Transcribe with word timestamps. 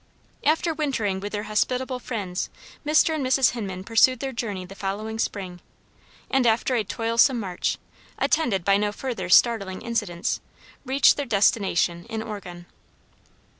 After 0.43 0.73
wintering 0.73 1.19
with 1.19 1.31
their 1.31 1.43
hospitable 1.43 1.99
friends, 1.99 2.49
Mr. 2.83 3.13
and 3.13 3.23
Mrs. 3.23 3.51
Hinman 3.51 3.83
pursued 3.83 4.19
their 4.19 4.31
journey 4.31 4.65
the 4.65 4.73
following 4.73 5.19
spring, 5.19 5.61
and, 6.27 6.47
after 6.47 6.73
a 6.73 6.83
toilsome 6.83 7.39
march, 7.39 7.77
attended 8.17 8.65
by 8.65 8.77
no 8.77 8.91
further 8.91 9.29
startling 9.29 9.83
incidents, 9.83 10.41
reached 10.85 11.17
their 11.17 11.27
destination 11.27 12.07
in 12.09 12.23
Oregon. 12.23 12.65